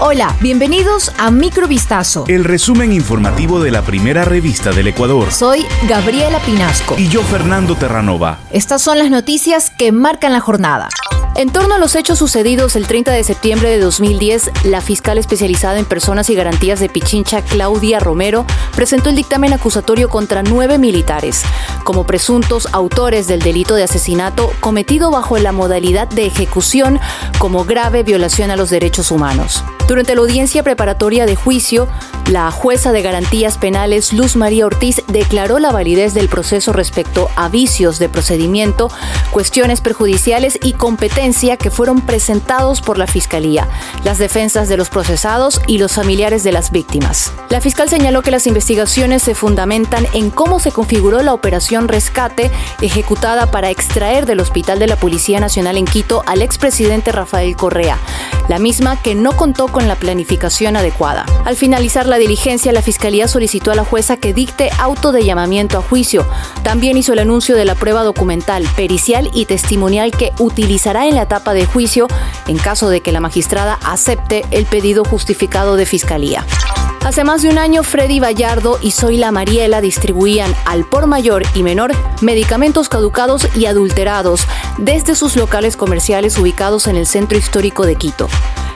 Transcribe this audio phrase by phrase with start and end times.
[0.00, 2.24] Hola, bienvenidos a Microvistazo.
[2.28, 5.32] El resumen informativo de la primera revista del Ecuador.
[5.32, 6.94] Soy Gabriela Pinasco.
[6.96, 8.38] Y yo, Fernando Terranova.
[8.52, 10.88] Estas son las noticias que marcan la jornada.
[11.34, 15.80] En torno a los hechos sucedidos el 30 de septiembre de 2010, la fiscal especializada
[15.80, 21.42] en personas y garantías de Pichincha, Claudia Romero, presentó el dictamen acusatorio contra nueve militares,
[21.82, 27.00] como presuntos autores del delito de asesinato cometido bajo la modalidad de ejecución
[27.38, 29.64] como grave violación a los derechos humanos.
[29.88, 31.88] Durante la audiencia preparatoria de juicio,
[32.30, 37.48] la jueza de garantías penales Luz María Ortiz declaró la validez del proceso respecto a
[37.48, 38.90] vicios de procedimiento,
[39.30, 43.66] cuestiones perjudiciales y competencia que fueron presentados por la Fiscalía,
[44.04, 47.32] las defensas de los procesados y los familiares de las víctimas.
[47.48, 52.50] La fiscal señaló que las investigaciones se fundamentan en cómo se configuró la operación Rescate
[52.82, 57.96] ejecutada para extraer del Hospital de la Policía Nacional en Quito al expresidente Rafael Correa,
[58.48, 61.26] la misma que no contó con la planificación adecuada.
[61.44, 65.78] Al finalizar la diligencia, la Fiscalía solicitó a la jueza que dicte auto de llamamiento
[65.78, 66.26] a juicio.
[66.62, 71.22] También hizo el anuncio de la prueba documental, pericial y testimonial que utilizará en la
[71.22, 72.08] etapa de juicio
[72.46, 76.44] en caso de que la magistrada acepte el pedido justificado de Fiscalía.
[77.04, 81.62] Hace más de un año, Freddy Vallardo y Zoila Mariela distribuían al por mayor y
[81.62, 84.42] menor medicamentos caducados y adulterados
[84.76, 88.28] desde sus locales comerciales ubicados en el centro histórico de Quito.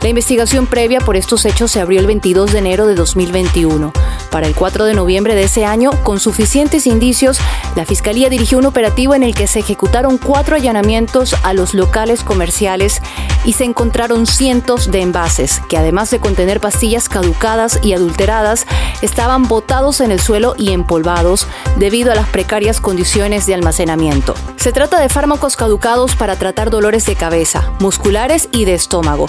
[0.00, 3.92] La investigación previa por estos hechos se abrió el 22 de enero de 2021.
[4.30, 7.40] Para el 4 de noviembre de ese año, con suficientes indicios,
[7.74, 12.22] la Fiscalía dirigió un operativo en el que se ejecutaron cuatro allanamientos a los locales
[12.22, 13.02] comerciales
[13.44, 18.66] y se encontraron cientos de envases que además de contener pastillas caducadas y adulteradas,
[19.02, 24.34] estaban botados en el suelo y empolvados debido a las precarias condiciones de almacenamiento.
[24.56, 29.28] Se trata de fármacos caducados para tratar dolores de cabeza, musculares y de estómago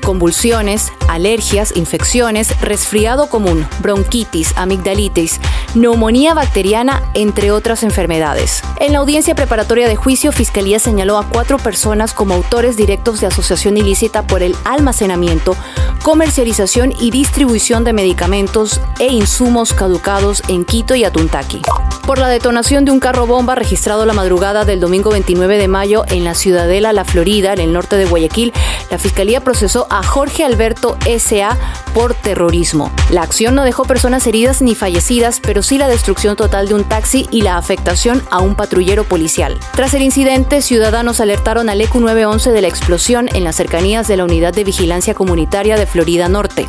[0.00, 5.40] convulsiones, alergias, infecciones, resfriado común, bronquitis, amigdalitis,
[5.74, 8.62] neumonía bacteriana, entre otras enfermedades.
[8.78, 13.28] En la audiencia preparatoria de juicio, Fiscalía señaló a cuatro personas como autores directos de
[13.28, 15.56] asociación ilícita por el almacenamiento,
[16.02, 21.62] comercialización y distribución de medicamentos e insumos caducados en Quito y Atuntaqui
[22.10, 26.02] por la detonación de un carro bomba registrado la madrugada del domingo 29 de mayo
[26.08, 28.52] en la ciudadela La Florida, en el norte de Guayaquil,
[28.90, 31.56] la Fiscalía procesó a Jorge Alberto S.A.
[31.94, 32.90] por terrorismo.
[33.10, 36.82] La acción no dejó personas heridas ni fallecidas, pero sí la destrucción total de un
[36.82, 39.56] taxi y la afectación a un patrullero policial.
[39.76, 44.16] Tras el incidente, ciudadanos alertaron al ECU 911 de la explosión en las cercanías de
[44.16, 46.66] la Unidad de Vigilancia Comunitaria de Florida Norte.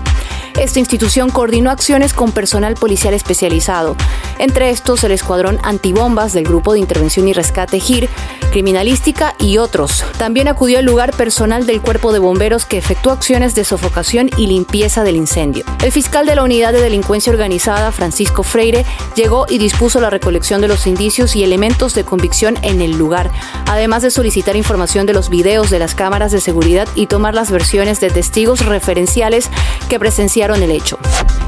[0.59, 3.95] Esta institución coordinó acciones con personal policial especializado,
[4.37, 8.09] entre estos el Escuadrón Antibombas del Grupo de Intervención y Rescate GIR,
[8.51, 10.03] Criminalística y otros.
[10.17, 14.47] También acudió al lugar personal del Cuerpo de Bomberos que efectuó acciones de sofocación y
[14.47, 15.63] limpieza del incendio.
[15.81, 18.85] El fiscal de la Unidad de Delincuencia Organizada, Francisco Freire,
[19.15, 23.31] llegó y dispuso la recolección de los indicios y elementos de convicción en el lugar,
[23.67, 27.51] además de solicitar información de los videos de las cámaras de seguridad y tomar las
[27.51, 29.49] versiones de testigos referenciales
[29.87, 30.99] que presenciaron el hecho.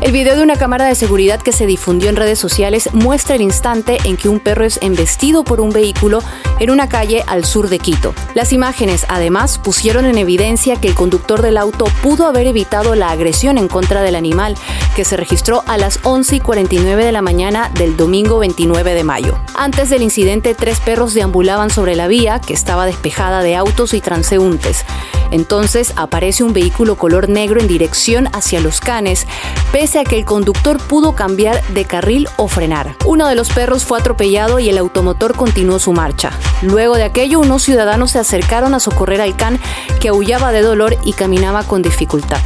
[0.02, 3.42] El video de una cámara de seguridad que se difundió en redes sociales muestra el
[3.42, 6.22] instante en que un perro es embestido por un vehículo
[6.60, 8.14] en una calle al sur de Quito.
[8.34, 13.10] Las imágenes, además, pusieron en evidencia que el conductor del auto pudo haber evitado la
[13.10, 14.56] agresión en contra del animal,
[14.96, 19.04] que se registró a las 11 y 49 de la mañana del domingo 29 de
[19.04, 19.38] mayo.
[19.56, 24.02] Antes del incidente, tres perros deambulaban sobre la vía, que estaba despejada de autos y
[24.02, 24.86] transeúntes.
[25.32, 29.26] Entonces aparece un vehículo color negro en dirección hacia los canes,
[29.74, 32.96] pese a que el conductor pudo cambiar de carril o frenar.
[33.06, 36.30] Uno de los perros fue atropellado y el automotor continuó su marcha.
[36.62, 39.60] Luego de aquello, unos ciudadanos se acercaron a socorrer al can
[40.00, 42.40] que aullaba de dolor y caminaba con dificultad.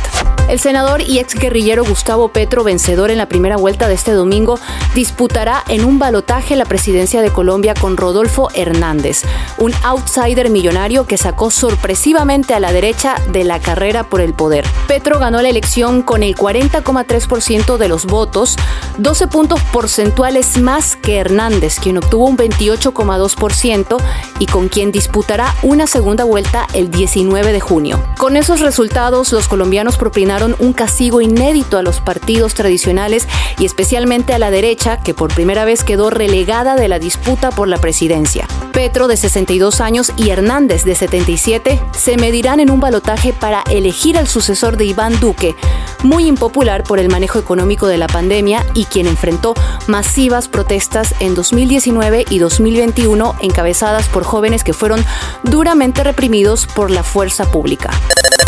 [0.47, 4.57] El senador y ex guerrillero Gustavo Petro, vencedor en la primera vuelta de este domingo,
[4.95, 9.23] disputará en un balotaje la presidencia de Colombia con Rodolfo Hernández,
[9.57, 14.65] un outsider millonario que sacó sorpresivamente a la derecha de la carrera por el poder.
[14.87, 18.55] Petro ganó la elección con el 40,3% de los votos,
[18.99, 23.97] 12 puntos porcentuales más que Hernández, quien obtuvo un 28,2%
[24.39, 28.01] y con quien disputará una segunda vuelta el 19 de junio.
[28.17, 33.27] Con esos resultados, los colombianos propinaron un castigo inédito a los partidos tradicionales
[33.59, 37.67] y especialmente a la derecha, que por primera vez quedó relegada de la disputa por
[37.67, 38.47] la presidencia.
[38.71, 44.17] Petro, de 62 años, y Hernández, de 77, se medirán en un balotaje para elegir
[44.17, 45.55] al sucesor de Iván Duque,
[46.03, 49.55] muy impopular por el manejo económico de la pandemia y quien enfrentó
[49.87, 55.03] masivas protestas en 2019 y 2021 encabezadas por jóvenes que fueron
[55.43, 57.89] duramente reprimidos por la fuerza pública.